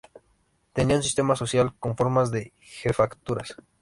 [0.73, 3.55] Tenía un sistema social con formas de "jefaturas".